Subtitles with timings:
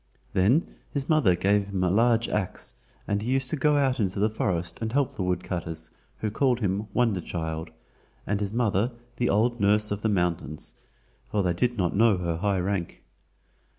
[0.33, 2.73] Then his mother gave him a large ax,
[3.07, 6.59] and he used to go out in the forest and help the woodcutters, who called
[6.59, 7.69] him "Wonder child,"
[8.25, 10.73] and his mother the "Old Nurse of the Mountains,"
[11.29, 13.03] for they did not know her high rank.